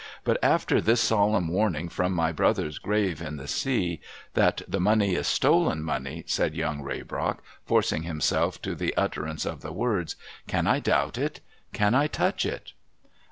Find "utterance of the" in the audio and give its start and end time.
8.97-9.71